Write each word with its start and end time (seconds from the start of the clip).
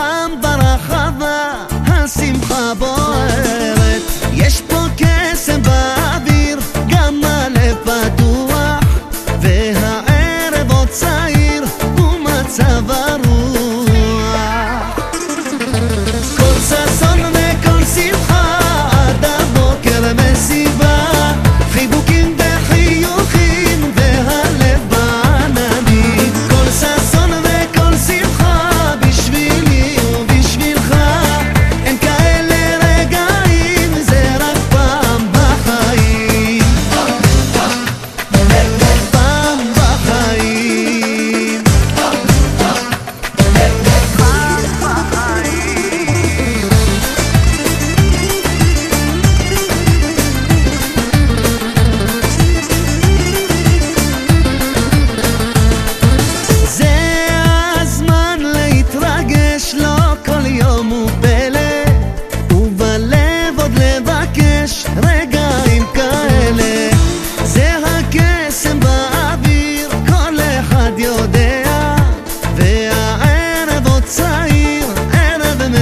هم 0.00 0.40
برخبه 0.40 1.40
هستیم 1.86 2.40
خبر 2.40 2.99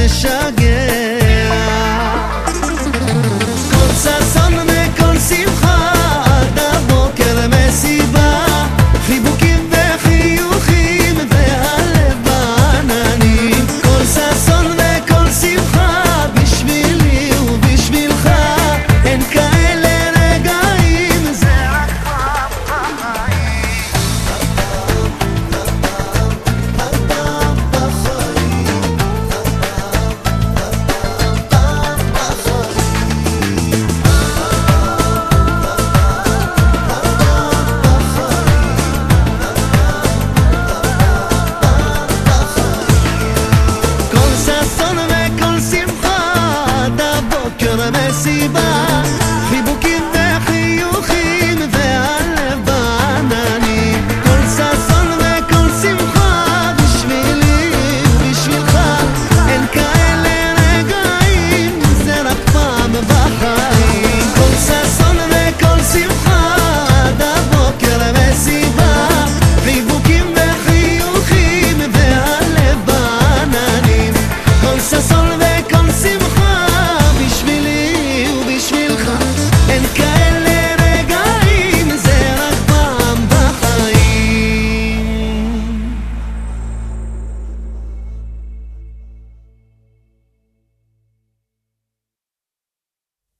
יודע, 0.07 0.56